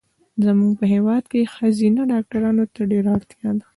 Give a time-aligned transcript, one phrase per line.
[0.45, 3.65] زمونږ په هېواد کې ښځېنه ډاکټرو ته ډېره اړتیا ده